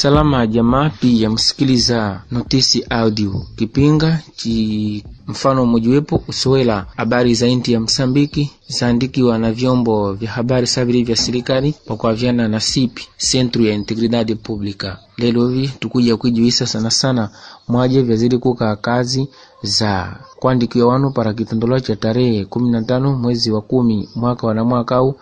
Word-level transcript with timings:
salama 0.00 0.46
jamaa 0.46 0.90
pia 0.90 1.30
msikiliza 1.30 2.22
notisi 2.30 2.84
audio. 2.90 3.46
Kipinga 3.56 4.18
chi 4.36 5.04
mfano 5.26 5.66
mojiwepo 5.66 6.22
usowela 6.28 6.86
habari 6.96 7.34
za 7.34 7.46
inti 7.46 7.72
ya 7.72 7.80
msambiki 7.80 8.50
zaandikiwa 8.68 9.38
na 9.38 9.52
vyombo 9.52 10.12
vya 10.12 10.30
habari 10.30 10.66
savili 10.66 11.04
vya 11.04 11.16
serikali 11.16 11.72
kwa 11.72 11.82
pakwavyana 11.96 12.48
na 12.48 12.60
sipi 12.60 13.06
centro 13.30 13.64
ya 13.64 13.74
integridade 13.74 14.34
pública 14.34 14.96
lelovi 15.16 15.68
tukuja 15.68 16.16
kuijuisa 16.16 16.66
sana 16.66 16.90
sana 16.90 17.30
mwaje 17.68 18.02
vyazidi 18.02 18.38
kuka 18.38 18.76
kazi 18.76 19.28
za 19.62 20.16
kuandikiwa 20.38 20.88
wanu 20.92 21.10
para 21.10 21.32
kitondolo 21.34 21.80
cha 21.80 21.96
tarehe 21.96 22.42
15 22.44 23.16
mwezi 23.16 23.50
wa 23.50 23.60
kumi 23.60 24.08
mwaka 24.14 24.46
wana 24.46 24.64
mwaka 24.64 24.96
au 24.96 25.14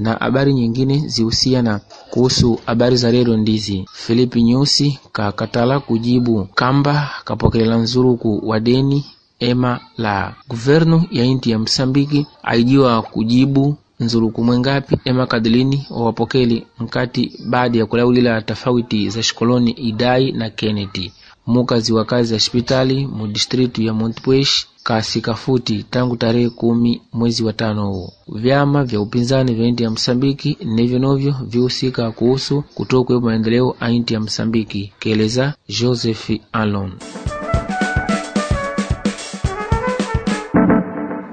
na 0.00 0.12
habari 0.14 0.52
nyingine 0.54 0.98
zihusiana 1.06 1.80
kuhusu 2.10 2.58
habari 2.66 2.96
za 2.96 3.10
redio 3.10 3.36
ndizi. 3.36 3.84
Filipi 3.92 4.42
nyusi 4.42 4.98
kakatala 5.12 5.80
kujibu 5.80 6.44
kamba 6.54 7.10
kapokelela 7.24 7.76
nzuruku 7.76 8.42
wa 8.48 8.60
deni 8.60 9.04
ema 9.40 9.80
la 9.98 10.34
guvernu 10.48 11.04
ya 11.10 11.24
inti 11.24 11.50
ya 11.50 11.58
msambiki. 11.58 12.26
Aijiwa 12.42 13.02
kujibu 13.02 13.76
nzuruku 14.00 14.44
mwengapi? 14.44 14.98
Ema 15.04 15.26
kadilini 15.26 15.86
wawapokeli 15.90 16.66
mkati 16.78 17.32
baada 17.48 17.78
ya 17.78 17.86
kulaulila 17.86 18.42
tofauti 18.42 19.10
za 19.10 19.22
shikoloni 19.22 19.70
idai 19.70 20.32
na 20.32 20.50
kennedy 20.50 21.12
mukazi 21.46 21.92
wa 21.92 22.04
kazi 22.04 22.32
ya 22.34 22.38
hospitali 22.40 23.06
mu 23.06 23.26
distritu 23.26 23.82
ya 23.82 23.92
montpuech 23.94 24.50
kasikafuti 24.82 25.82
tangu 25.82 26.16
tarehe 26.16 26.48
kumi 26.50 27.02
mwezi 27.12 27.44
wa 27.44 27.52
tano 27.52 27.86
huu. 27.92 28.12
Vyama 28.28 28.84
vya 28.84 29.00
upinzani 29.00 29.54
vya 29.54 29.66
inti 29.66 29.82
ya 29.82 29.90
Msambiki 29.90 30.58
ndivyo 30.64 30.98
novyo 30.98 31.34
vihusika 31.46 32.10
kuhusu 32.10 32.62
kutokuwepo 32.74 33.26
maendeleo 33.26 33.76
a 33.80 33.90
ya 34.10 34.20
Msambiki, 34.20 34.92
keleza 34.98 35.54
Joseph 35.68 36.30
Alon. 36.52 36.92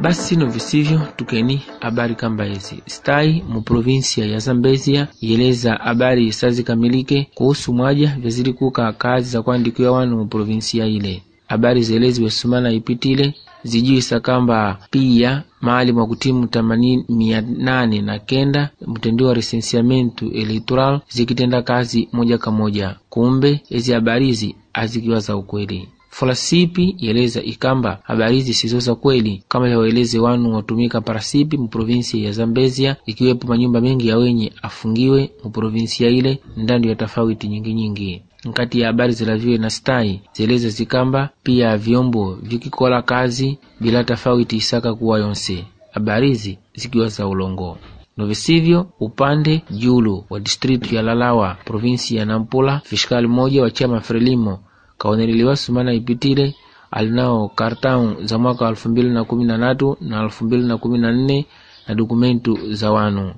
Basi 0.02 0.36
no 0.36 0.46
visivyo 0.46 1.02
tukeni 1.16 1.62
habari 1.80 2.16
kamba 2.16 2.44
hizi. 2.46 2.84
Stai 2.86 3.44
mu 3.50 3.62
provinsia 3.62 4.26
ya 4.26 4.40
zambezia 4.40 5.08
yeleza 5.22 5.74
habari 5.76 6.34
sazikamilike 6.34 7.28
kuhusu 7.34 7.74
mwaja 7.74 8.18
vyazidi 8.22 8.54
kuka 8.54 8.94
kazi 8.94 9.30
za 9.30 9.42
kuandikiwa 9.42 9.92
wanu 9.92 10.18
mu 10.18 10.26
provinsia 10.28 10.86
ile. 10.86 11.24
Habari 11.48 11.84
zieleziwe 11.84 12.30
sumana 12.30 12.72
ipitile 12.72 13.34
zijuisa 13.64 14.20
kamba 14.20 14.78
pia 14.92 15.44
mahali 15.62 15.92
mwa 15.92 16.08
kutimu 16.08 16.48
themanini 16.48 17.06
mia 17.10 17.42
nane 17.42 18.02
na 18.02 18.20
kenda 18.20 18.70
mtendiwa 18.88 19.34
resensiamentu 19.34 20.32
electoral 20.32 21.00
zikitenda 21.10 21.62
kazi 21.62 22.10
moja 22.14 22.38
kwa 22.38 22.52
moja. 22.52 22.96
Kumbe 23.10 23.62
ezi 23.70 23.92
habarizi 23.92 24.56
azikiwa 24.74 25.20
za 25.20 25.36
ukweli 25.38 25.88
folasipi 26.18 26.96
yeleza 27.00 27.42
ikamba 27.44 28.00
habari 28.04 28.36
hizi 28.36 28.54
sizo 28.54 28.80
za 28.80 28.96
kweli 28.96 29.44
kama 29.48 29.70
yawaeleze 29.70 30.20
wanu 30.20 30.56
watumika 30.56 31.02
parasipi 31.02 31.58
mu 31.58 31.68
provinsia 31.68 32.26
ya 32.26 32.32
zambezia 32.32 32.96
ikiwepo 33.06 33.48
manyumba 33.48 33.82
mengi 33.82 34.08
ya 34.08 34.18
wenye 34.18 34.54
afungiwe 34.62 35.32
mu 35.44 35.52
ya 36.00 36.10
ile 36.10 36.40
ndani 36.58 36.88
ya 36.88 36.96
tofauti 36.96 37.48
nyingi 37.48 37.74
nyingi. 37.74 38.22
Nkati 38.46 38.80
ya 38.80 38.88
habari 38.88 39.14
zilaviwe 39.14 39.58
na 39.58 39.70
stai 39.70 40.22
zieleza 40.34 40.70
zikamba 40.70 41.30
pia 41.44 41.78
vyombo 41.78 42.36
vikikola 42.42 43.02
kazi 43.02 43.58
bila 43.82 44.04
tofauti 44.04 44.56
isaka 44.56 44.96
kuwa 44.96 45.20
yonse. 45.20 45.66
Habarizi 45.92 46.58
zikiwa 46.76 47.08
za 47.08 47.28
ulongo. 47.28 47.78
Novisivyo 48.18 48.88
upande 49.00 49.62
julu 49.72 50.26
wa 50.30 50.40
distritu 50.40 50.96
ya 50.96 51.02
lalawa 51.02 51.58
provinsi 51.66 52.16
ya 52.16 52.26
nampula 52.26 52.80
fiskali 52.80 53.28
mmoja 53.28 53.62
wa 53.64 53.72
chama 53.72 54.02
frelimo 54.02 54.60
kaoneleliwa 54.98 55.56
sumana 55.56 55.94
ipitile 55.94 56.56
alinao 56.92 57.48
kartau 57.50 58.24
za 58.26 58.38
mwaka 58.38 58.64
wa 58.66 58.70
elfu 58.70 58.90
mbili 58.90 59.10
na 59.10 59.24
kumi 59.24 59.46
na 59.46 59.58
tatu 59.60 59.98
na 60.02 60.24
elfu 60.24 60.46
mbili 60.46 60.64
na 60.64 60.78
kumi 60.78 60.98
na 60.98 61.12
nne 61.12 61.46
na 61.88 61.96
dokumentu 61.96 62.74
za 62.74 62.92
wanu. 62.92 63.34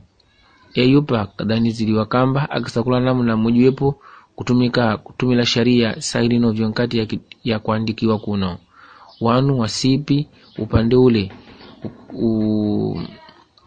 Eyupa 0.74 1.25
kadaniziliwa 1.25 2.06
kamba 2.06 2.50
akisakula 2.50 3.00
namna 3.00 3.38
mojiwepo 3.38 3.96
kutumika 4.36 4.98
kutumila 4.98 5.46
sharia 5.46 6.02
sailinovyo 6.02 6.68
nkati 6.69 6.98
ya, 6.98 7.08
ya 7.44 7.59
kuandikiwa 7.59 8.19
kuno. 8.19 8.58
Wanu 9.22 9.59
wasipi 9.59 10.28
upande 10.58 10.96
ule 10.96 11.31
u, 12.14 13.02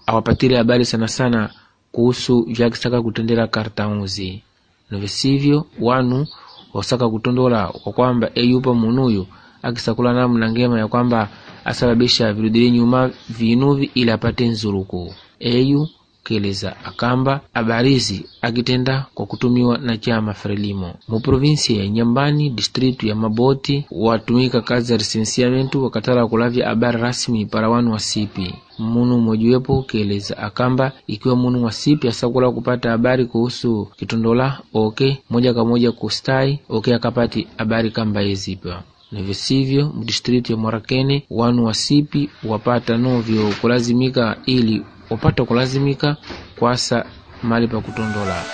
awapatile 0.07 0.57
habari 0.57 0.85
sana 0.85 1.09
sana 1.09 1.51
kuhusu 1.93 2.43
vyakisaka 2.43 3.03
kutendera 3.03 3.47
kartauzi 3.47 4.43
novisivyo 4.91 5.67
wanu 5.81 6.27
wasaka 6.75 7.09
kutondola 7.09 7.67
kwa 7.67 7.93
kwamba 7.93 8.31
eyupa 8.35 8.75
munuyu. 8.75 9.27
Akisakula 9.63 10.13
namna 10.13 10.51
ngema 10.51 10.79
ya 10.79 10.89
kwamba 10.89 11.29
asababisha 11.65 12.33
virudile 12.33 12.71
nyuma 12.71 13.11
vinuvi 13.29 13.91
ili 13.95 14.11
apate 14.11 14.49
nzuruku. 14.49 15.15
Eyu 15.41 15.89
keleza 16.25 16.77
akamba 16.85 17.41
abarizi 17.55 18.25
akitenda 18.43 19.07
kwa 19.15 19.27
kutumiwa 19.27 19.79
na 19.79 19.97
chama 19.99 20.35
frelimo. 20.35 20.95
Mu 21.09 21.21
provinsi 21.21 21.79
ya 21.79 21.89
nyambani 21.89 22.51
distritu 22.51 23.07
ya 23.07 23.15
maboti 23.15 23.85
watumika 23.91 24.61
kazi 24.61 24.93
ya 24.93 24.99
lisensiamentu 24.99 25.85
wakatala 25.85 26.27
kulavya 26.27 26.69
habari 26.69 26.99
rasmi 27.01 27.47
para 27.47 27.69
wanu 27.69 27.93
wa 27.93 27.99
sipi 27.99 28.55
munu 28.79 29.19
mmojiwepo 29.19 29.83
keleza 29.83 30.39
akamba 30.39 30.93
ikiwa 31.07 31.37
munu 31.37 31.65
wa 31.65 31.73
sipi 31.73 32.09
asakula 32.09 32.51
kupata 32.51 32.91
habari 32.91 33.27
kuhusu 33.27 33.89
kitondola 33.97 34.59
oke 34.75 35.05
okay, 35.05 35.15
moja 35.31 35.55
kwa 35.55 35.65
moja 35.65 35.93
kustai 35.93 36.53
oke 36.53 36.61
okay, 36.77 36.95
akapati 36.95 37.47
habari 37.57 37.91
kamba 37.91 38.21
ezipa 39.13 39.21
navisivyo 39.21 39.93
mdistritu 39.95 40.53
ya 40.53 40.59
mwarakene 40.59 41.27
wanu 41.31 41.65
wasipi 41.65 42.31
wapata 42.45 42.97
novyo 42.97 43.53
kulazimika 43.61 44.37
ili 44.47 44.83
wapata 45.11 45.45
kulazimika 45.45 46.17
kwasa 46.59 47.05
mali 47.43 47.69
pa 47.69 47.81
kutondola. 47.81 48.45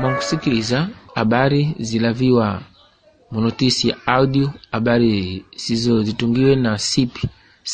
Mwankusikiliza 0.00 0.88
habari 1.14 1.74
zilaviwa. 1.78 2.62
Munotisi 3.30 3.88
ya 3.88 3.96
audio 4.06 4.50
habari 4.72 5.44
sizo 5.56 6.02
zitungiwe 6.02 6.56
na 6.56 6.78
sipi 6.78 7.28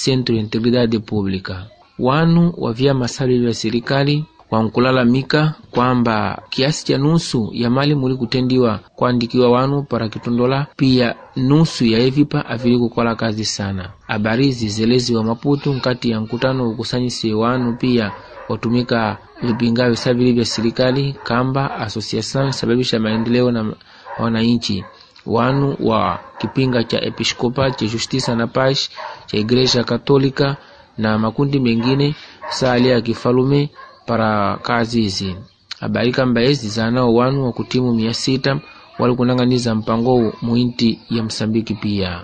centro 0.04 0.34
ya 0.34 0.40
integridade 0.40 0.98
pública 0.98 1.66
wanu 1.98 2.52
wa 2.56 2.72
vyama 2.72 3.08
sali 3.08 3.38
vya 3.38 3.54
serikali 3.54 4.24
wankulalamika 4.50 5.54
kwamba 5.70 6.42
kiasi 6.50 6.86
cha 6.86 6.98
nusu 6.98 7.50
ya 7.52 7.70
mali 7.70 7.94
muli 7.94 8.14
kutendiwa 8.16 8.80
kuandikiwa 8.96 9.50
wanu 9.50 9.82
para 9.82 10.08
kitondola 10.08 10.66
pia 10.76 11.14
nusu 11.36 11.86
ya 11.86 11.98
evipa 11.98 12.46
avili 12.46 12.78
kukola 12.78 13.14
kazi 13.14 13.44
sana. 13.44 13.90
Abarizi 14.08 14.68
zelezi 14.68 15.14
wa 15.16 15.24
maputu 15.24 15.72
nkati 15.74 16.10
ya 16.10 16.20
nkutano 16.20 16.68
ukusanyise 16.70 17.34
wanu 17.34 17.76
pia 17.76 18.12
watumika 18.48 19.16
vipinga 19.42 19.90
visavili 19.90 20.32
vya 20.32 20.44
serikali 20.44 21.16
kamba 21.24 21.74
asosiasion 21.74 22.52
sababisha 22.52 22.98
maendeleo 23.00 23.50
na 23.50 23.72
wananchi. 24.18 24.84
Wanu 25.26 25.76
wa 25.80 26.18
kipinga 26.38 26.84
cha 26.84 27.00
episkopa 27.02 27.70
cha 27.70 27.86
justisa 27.86 28.34
na 28.36 28.46
pash 28.46 28.90
cha 29.26 29.36
igreja 29.36 29.84
katolika 29.84 30.56
na 30.98 31.18
makundi 31.18 31.60
mengine 31.60 32.14
saali 32.48 32.88
ya 32.88 33.00
kifalume 33.00 33.70
para 34.06 34.56
kazi 34.62 35.00
hizi. 35.02 35.36
Abaika 35.80 36.26
mbaezi 36.26 36.66
ezi 36.66 36.68
zanao 36.68 37.14
wanu 37.14 37.44
wa 37.44 37.52
kutimu 37.52 37.92
mia 37.94 38.14
sita 38.14 38.60
walikunang'aniza 38.98 39.74
mpango 39.74 40.20
mu 40.20 40.32
muinti 40.42 41.00
ya 41.10 41.22
msambiki 41.22 41.74
pia 41.74 42.20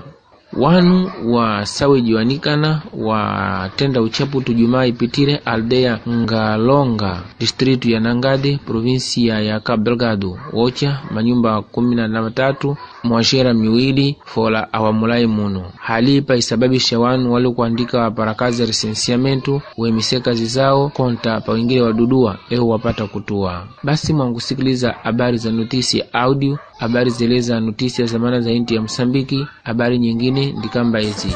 wanu 0.56 1.10
wa 1.24 1.66
sawejiwanikana 1.66 2.82
watenda 2.98 4.02
uchaputu 4.02 4.52
jumaa 4.54 4.86
ipitire 4.86 5.36
aldeya 5.36 5.98
ngalonga 6.08 7.22
distritu 7.40 7.90
ya 7.90 8.00
nangade 8.00 8.58
provinsia 8.66 9.40
ya 9.40 9.60
cabo 9.60 9.82
delgado. 9.82 10.38
Wocha 10.52 10.98
manyumba 11.10 11.62
kumi 11.62 11.94
na 11.96 12.08
matatu 12.22 12.76
mwashera 13.04 13.54
miwili 13.54 14.16
fola 14.24 14.72
awamulai 14.72 15.26
muno 15.26 15.64
halipa 15.78 16.36
isababisha 16.36 16.98
wanu 16.98 17.32
walikuandika 17.32 18.10
parakazi 18.10 18.62
ya 18.62 18.66
lisensiamentu 18.68 19.60
wemisekazi 19.78 20.46
zao 20.46 20.88
konta 20.88 21.40
pawingile 21.40 21.80
wadudua 21.82 22.38
ewo 22.50 22.68
wapata 22.68 23.06
kutua. 23.06 23.66
Basi 23.82 24.12
mwangusikiliza 24.12 24.94
habari 25.02 25.38
za 25.38 25.50
notisi 25.52 26.04
audio 26.12 26.58
habari 26.82 27.10
zeleza 27.10 27.60
notisi 27.60 28.00
ya 28.02 28.06
zamana 28.06 28.40
za 28.40 28.52
inti 28.52 28.74
ya 28.74 28.82
msambiki 28.82 29.46
habari 29.62 29.98
nyingine 29.98 30.52
ndikamba 30.52 30.98
hizi. 30.98 31.28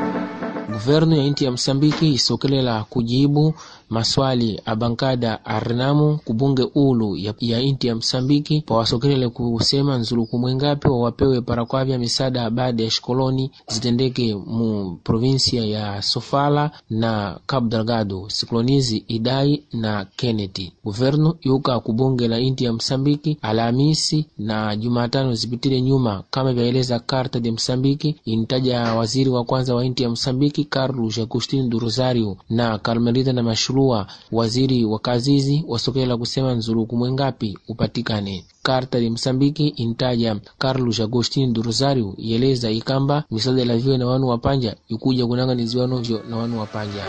guvernu 0.77 1.15
ya 1.15 1.23
nchi 1.23 1.45
ya 1.45 1.51
Msambiki 1.51 2.13
isokelela 2.13 2.83
kujibu 2.83 3.53
maswali 3.89 4.61
a 4.65 4.75
bankada 4.75 5.45
arnamu 5.45 6.17
kubunge 6.25 6.67
ulu 6.75 7.17
ya, 7.17 7.33
ya 7.39 7.59
inti 7.61 7.87
ya 7.87 7.95
Msambiki 7.95 8.61
pawasokelele 8.61 9.29
kusema 9.29 9.97
nzuluku 9.97 10.37
mwengapi 10.39 10.87
wawapewe 10.87 11.41
parakwavya 11.41 11.99
misada 11.99 12.49
baada 12.49 12.83
ya 12.83 12.89
shikoloni 12.89 13.51
zitendeke 13.67 14.35
mu 14.35 14.99
provinsia 15.03 15.65
ya 15.65 16.01
Sofala 16.01 16.71
na 16.89 17.39
Cabo 17.47 17.67
Delgado 17.69 18.29
siklonizi 18.29 18.97
Idai 19.07 19.63
na 19.73 20.05
Kennedy. 20.15 20.71
Guvernu 20.83 21.33
yuka 21.41 21.79
kubunge 21.79 22.27
la 22.27 22.39
inti 22.39 22.63
ya 22.65 22.73
Msambiki 22.73 23.37
Alhamisi 23.41 24.25
na 24.37 24.75
Jumatano 24.75 25.33
zipitile 25.35 25.81
nyuma 25.81 26.23
kama 26.31 26.53
vyaeleza 26.53 26.99
Karta 26.99 27.39
de 27.39 27.51
Msambiki 27.51 28.15
intaja 28.25 28.81
waziri 28.93 29.29
wa 29.29 29.43
kwanza 29.43 29.75
wa 29.75 29.85
inti 29.85 30.03
ya 30.03 30.09
Msambiki 30.09 30.66
Carlos 30.69 31.17
Agustin 31.17 31.69
do 31.69 31.79
Rosario 31.79 32.37
na 32.49 32.77
Carmelita 32.79 33.33
na 33.33 33.43
Mashurua 33.43 34.07
waziri 34.31 34.85
wa 34.85 34.99
kazizi 34.99 35.63
wasokela 35.67 36.17
kusema 36.17 36.53
nzuluku 36.53 36.97
mwengapi 36.97 37.57
upatikane. 37.67 38.45
Karta 38.63 38.99
de 38.99 39.09
Msambiki 39.09 39.67
intaja 39.67 40.35
Carlos 40.57 40.99
Agustin 40.99 41.53
do 41.53 41.61
Rosario 41.61 42.13
yeleza 42.17 42.71
ikamba 42.71 43.23
misada 43.31 43.65
laviwe 43.65 43.97
na 43.97 44.07
wanu 44.07 44.27
wapanja 44.27 44.75
ikuja 44.87 45.27
kunang'aniziwa 45.27 45.87
novyo 45.87 46.23
na 46.29 46.37
wanu 46.37 46.59
wapanja 46.59 47.05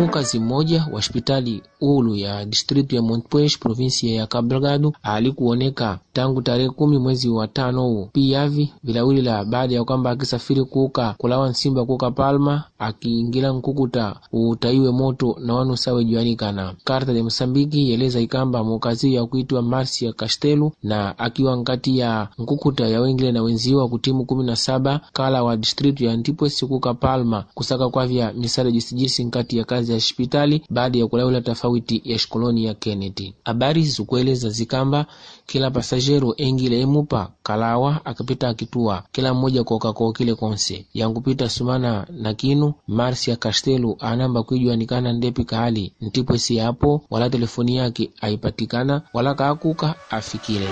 mukazi 0.00 0.38
mmoja 0.40 0.78
wa 0.78 0.84
hospitali 0.92 1.62
ulu 1.80 2.14
ya 2.16 2.44
distritu 2.44 2.96
ya 2.96 3.02
montpwesh 3.02 3.58
provinsia 3.58 4.14
ya 4.14 4.42
Delgado 4.42 4.92
alikuoneka 5.02 5.98
tangu 6.12 6.42
tarehe 6.42 6.70
kumi 6.70 6.98
mwezi 6.98 7.28
wa 7.28 7.48
tano 7.48 7.82
huu 7.82 8.08
piyavi 8.12 8.72
vilawilila 8.84 9.44
baada 9.44 9.74
ya 9.74 9.84
kwamba 9.84 10.10
akisafiri 10.10 10.64
kuka 10.64 11.14
kulawa 11.18 11.48
nsimba 11.48 11.84
kuka 11.84 12.10
Palma 12.10 12.64
akiingila 12.78 13.52
nkukuta 13.52 14.16
utaiwe 14.32 14.90
moto 14.90 15.36
na 15.40 15.54
wanu 15.54 15.76
sawe 15.76 16.04
juanikana. 16.04 16.74
Karta 16.84 17.12
de 17.12 17.22
Msambiki 17.22 17.90
yeleza 17.90 18.20
ikamba 18.20 18.64
mukazi 18.64 19.14
ya 19.14 19.26
kuitwa 19.26 19.62
Marcia 19.62 20.12
Castelo 20.12 20.72
na 20.82 21.18
akiwa 21.18 21.56
nkati 21.56 21.98
ya 21.98 22.28
nkukuta 22.38 22.86
ya 22.88 23.00
wengile 23.00 23.32
na 23.32 23.42
wenziwa 23.42 23.88
kutimu 23.88 24.24
kumi 24.24 24.44
na 24.44 24.56
saba 24.56 25.00
kala 25.12 25.42
wa 25.44 25.56
distritu 25.56 26.04
ya 26.04 26.12
Antipes 26.12 26.64
kuka 26.64 26.94
Palma 26.94 27.44
kusaka 27.54 27.88
kwavya 27.88 28.32
misada 28.32 28.70
jisijisi 28.70 29.24
nkati 29.24 29.58
ya 29.58 29.64
kazi 29.64 29.85
ya 29.92 29.96
hospitali 29.98 30.62
baada 30.70 30.98
ya 30.98 31.06
kulaula 31.06 31.40
tofauti 31.40 32.02
ya 32.04 32.18
shikoloni 32.18 32.64
ya 32.64 32.74
Kennedy. 32.74 33.34
Habari 33.44 33.82
zikueleza 33.82 34.48
zikamba 34.50 35.06
kila 35.46 35.70
pasajero 35.70 36.34
engile 36.36 36.80
emupa 36.80 37.32
kalawa 37.42 38.00
akapita 38.06 38.48
akitua 38.48 39.02
kila 39.12 39.34
mmoja 39.34 39.64
kokakokile 39.64 40.34
konse 40.34 40.86
yankupita 40.94 41.48
sumana 41.48 42.06
na 42.10 42.34
kinu 42.34 42.74
Marcia 42.88 43.36
Castelo 43.36 43.96
anamba 44.00 44.42
kwijuanikana 44.42 45.12
ndepi 45.12 45.44
kahali 45.44 45.92
ntipwesi 46.00 46.56
yapo 46.56 47.04
wala 47.10 47.30
telefoni 47.30 47.76
yake 47.76 48.10
aipatikana 48.20 49.02
wala 49.14 49.34
kaakuka 49.34 49.94
afikile 50.10 50.68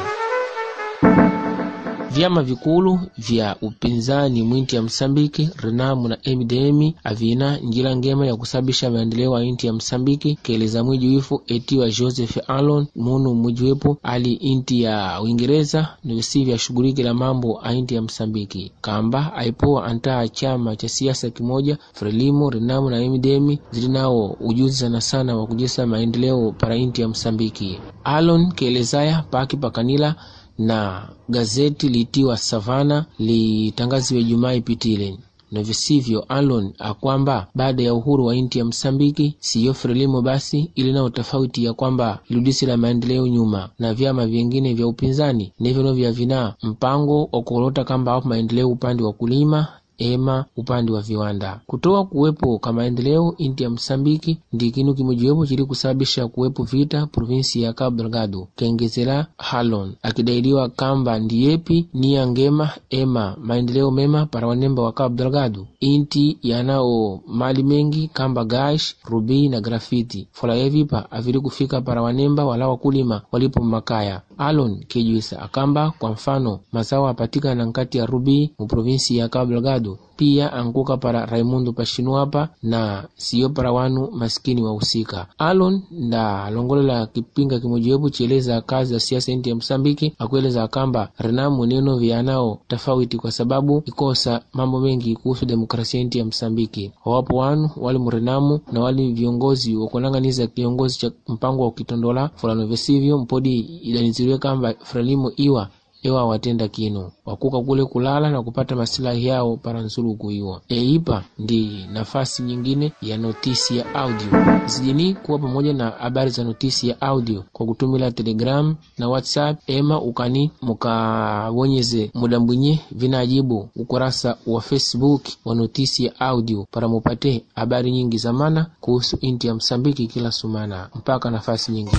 vyama 2.15 2.43
vikulu 2.43 3.01
vya 3.19 3.57
upinzani 3.63 4.43
mwinti 4.43 4.77
ya 4.77 4.83
Msambiki 4.83 5.51
Renamu 5.57 6.09
na 6.09 6.19
MDM 6.37 6.93
avina 7.05 7.57
njira 7.59 7.97
ngema 7.97 8.27
ya 8.27 8.37
kusabisha 8.37 8.91
maendeleo 8.91 9.39
ya 9.39 9.45
inti 9.45 9.67
ya 9.67 9.73
Msambiki 9.73 10.39
keleza 10.43 10.85
mwiji 10.85 11.09
wifu 11.09 11.43
etiwa 11.47 11.91
Joseph 11.91 12.39
Alon 12.51 12.87
munu 12.97 13.35
mwijuwepo 13.35 13.97
ali 14.03 14.33
inti 14.33 14.83
ya 14.83 15.21
Uingereza 15.23 15.89
nivisi 16.05 16.45
vyashughulikila 16.45 17.15
mambo 17.15 17.61
a 17.63 17.73
inti 17.75 17.95
ya 17.95 18.03
Msambiki 18.03 18.73
kamba 18.81 19.33
aipoa 19.35 19.85
antaa 19.85 20.29
chama 20.29 20.77
cha 20.77 20.89
siasa 20.89 21.31
kimoja 21.31 21.79
Frelimo 21.93 22.51
Renamu 22.51 22.91
na 22.91 23.01
MDM 23.11 23.57
zilinao 23.71 24.37
ujuzi 24.41 24.77
sana 24.77 25.01
sana 25.01 25.37
wa 25.37 25.47
kujisa 25.47 25.87
maendeleo 25.87 26.53
para 26.59 26.77
inti 26.77 27.01
ya 27.03 27.09
Msambiki. 27.09 27.79
Alon 28.05 28.53
kelezaya 28.53 29.25
paki 29.31 29.57
pakanila 29.57 30.15
na 30.59 31.09
gazeti 31.29 31.89
litiwa 31.89 32.37
Savana 32.37 33.06
litangaziwe 33.19 34.25
Jumaa 34.25 34.53
ipitile. 34.55 35.19
Na 35.53 35.62
visivyo 35.62 36.21
Alon 36.29 36.73
akwamba 36.79 37.47
baada 37.55 37.83
ya 37.83 37.95
uhuru 37.95 38.25
wa 38.25 38.37
inti 38.37 38.59
ya 38.59 38.65
Msambiki 38.65 39.35
siyo 39.39 39.75
Frelimo 39.75 40.23
basi 40.23 40.71
ili 40.75 40.93
nao 40.93 41.11
tofauti 41.11 41.65
ya 41.65 41.73
kwamba 41.73 42.19
iludisi 42.29 42.67
la 42.67 42.77
maendeleo 42.77 43.27
nyuma 43.27 43.69
na 43.79 43.95
vyama 43.95 44.27
vyengine 44.27 44.75
vya 44.75 44.87
upinzani 44.87 45.53
nivyo 45.61 45.93
vya 45.93 46.13
vina 46.13 46.55
mpango 46.63 47.29
wa 47.32 47.43
kuolota 47.43 47.84
kamba 47.84 48.15
apo 48.15 48.29
maendeleo 48.29 48.69
upande 48.70 49.03
wa 49.03 49.13
kulima 49.13 49.69
ema 49.98 50.44
upande 50.56 50.93
wa 50.93 51.01
viwanda. 51.01 51.60
Kutoa 51.67 52.05
kuwepo 52.05 52.58
kwa 52.58 52.72
maendeleo 52.72 53.34
inti 53.39 53.63
ya 53.63 53.70
Msambiki 53.70 54.39
ndi 54.53 54.70
kinu 54.70 54.94
kimojiwepo 54.94 55.46
chili 55.46 55.65
kusababisha 55.65 56.29
kuwepo 56.29 56.65
vita 56.65 57.06
provinsi 57.06 57.63
ya 57.63 57.72
Cabo 57.72 57.96
Delgado. 57.96 58.48
Kengezela 58.56 59.27
Halon 59.39 59.94
akidailiwa 60.03 60.69
kamba 60.69 61.19
ndiyepi 61.19 61.86
niya 61.94 62.27
ngema 62.29 62.70
ema. 62.91 63.36
Maendeleo 63.43 63.91
mema 63.91 64.27
para 64.27 64.46
wanemba 64.48 64.82
wa 64.82 64.93
Cabo 64.93 65.15
Delgado. 65.17 65.67
Inti 65.81 66.39
yanao 66.43 67.20
mali 67.27 67.63
mengi 67.63 68.08
kamba 68.08 68.44
gash 68.44 68.94
rubi 69.05 69.48
na 69.48 69.60
grafiti. 69.60 70.29
Fola 70.32 70.55
yevipa 70.55 71.10
avili 71.10 71.41
kufika 71.41 71.81
para 71.81 72.03
wanemba 72.03 72.44
wala 72.44 72.69
wakulima 72.69 73.22
walipo 73.32 73.63
makaya 73.65 74.22
Alon 74.38 74.84
kejuisa 74.88 75.43
akamba 75.43 75.91
kwa 75.98 76.10
mfano 76.10 76.60
mazao 76.72 77.08
apatikana 77.08 77.64
nkati 77.64 77.98
ya 77.98 78.06
rubi 78.06 78.55
mu 78.58 78.67
provinsi 78.67 79.17
ya 79.17 79.29
Cabo 79.29 79.53
Delgado 79.53 79.98
pia 80.17 80.53
anguka 80.53 80.97
para 80.97 81.27
Raimundo 81.27 81.73
Pashinuapa 81.73 82.49
na 82.63 83.05
siyo 83.17 83.49
para 83.49 83.73
wanu 83.73 84.11
maskini 84.11 84.63
wahusika. 84.63 85.27
Alon 85.39 85.83
nda 85.91 86.51
longolela 86.51 87.06
kipinga 87.06 87.61
kimojewepo 87.61 88.11
chieleza 88.11 88.61
kazi 88.61 88.93
za 88.93 89.01
siasa 89.01 89.33
inti 89.33 89.49
ya 89.49 89.56
Msambiki 89.56 90.13
akueleza 90.19 90.69
kamba 90.69 91.09
Renamu 91.19 91.67
neno 91.67 91.97
vyanao 91.97 92.59
tofauti 92.69 93.17
kwa 93.19 93.33
sababu 93.33 93.83
ikosa 93.87 94.41
mambo 94.53 94.81
mengi 94.81 95.17
kuhusu 95.17 95.47
demokrasia 95.47 96.01
inti 96.01 96.19
ya 96.19 96.25
Msambiki. 96.25 96.93
Wawapo 97.05 97.37
wanu 97.37 97.71
wali 97.77 97.99
murenamu 97.99 98.61
na 98.73 98.81
wali 98.81 99.13
viongozi 99.13 99.77
wakunanganiza 99.77 100.47
kiongozi 100.47 100.99
cha 100.99 101.11
mpango 101.29 101.65
wa 101.65 101.71
kitondola 101.73 102.29
fulano 102.35 102.67
vesivyo 102.67 103.19
mpodi 103.19 103.61
idaniziriwe 103.61 104.39
kamba 104.39 104.75
Frelimo 104.83 105.33
iwa 105.37 105.69
ewa 106.05 106.25
watenda 106.27 106.69
kino 106.69 107.13
wakuka 107.27 107.61
kule 107.61 107.84
kulala 107.84 108.31
na 108.31 108.43
kupata 108.43 108.77
masilahi 108.77 109.27
yao 109.27 109.56
para 109.56 109.81
nsulu 109.82 110.15
kuiwa. 110.15 110.61
Eipa 110.69 111.25
ndi 111.39 111.87
nafasi 111.93 112.43
nyingine 112.43 112.93
ya 113.03 113.19
notisi 113.19 113.77
ya 113.79 113.94
audio. 113.94 114.27
Zijini 114.67 115.15
kuwa 115.15 115.39
pamoja 115.39 115.73
na 115.73 115.91
habari 115.91 116.31
za 116.31 116.44
notisi 116.44 116.89
ya 116.89 117.01
audio 117.01 117.44
kwa 117.53 117.67
kutumila 117.67 118.11
telegram 118.11 118.77
na 118.99 119.08
whatsapp. 119.08 119.58
Ema 119.67 120.01
ukani 120.01 120.51
mukawonyeze 120.63 122.11
muda 122.15 122.41
mbwinye 122.41 122.81
vinajibu 122.91 123.69
ukurasa 123.77 124.37
wa 124.46 124.61
facebook 124.61 125.23
wa 125.44 125.55
notisi 125.55 126.05
ya 126.05 126.20
audio 126.20 126.67
para 126.70 126.89
mupate 126.89 127.44
habari 127.55 127.91
nyingi 127.93 128.19
zamana 128.19 128.67
kuhusu 128.81 129.17
inti 129.20 129.46
ya 129.46 129.55
msambiki 129.55 130.06
kila 130.06 130.32
sumana. 130.32 130.89
Mpaka 130.94 131.31
nafasi 131.31 131.73
nyingine 131.73 131.99